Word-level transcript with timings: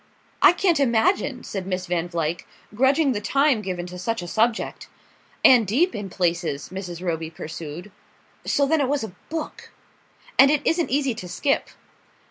"I 0.41 0.51
can't 0.51 0.79
imagine," 0.79 1.43
said 1.43 1.67
Miss 1.67 1.85
Van 1.85 2.09
Vluyck, 2.09 2.47
"grudging 2.73 3.11
the 3.11 3.21
time 3.21 3.61
given 3.61 3.85
to 3.85 3.99
such 3.99 4.23
a 4.23 4.27
subject." 4.27 4.87
"And 5.45 5.67
deep 5.67 5.93
in 5.93 6.09
places," 6.09 6.69
Mrs. 6.69 7.05
Roby 7.05 7.29
pursued; 7.29 7.91
(so 8.43 8.65
then 8.65 8.81
it 8.81 8.89
was 8.89 9.03
a 9.03 9.13
book!) 9.29 9.69
"And 10.39 10.49
it 10.49 10.63
isn't 10.65 10.89
easy 10.89 11.13
to 11.13 11.29
skip." 11.29 11.67